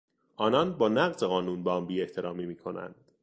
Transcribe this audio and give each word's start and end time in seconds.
آنان 0.35 0.77
با 0.77 0.89
نقض 0.89 1.23
قانون 1.23 1.63
به 1.63 1.69
آن 1.71 1.85
بیاحترامی 1.85 2.45
میکنند. 2.45 2.95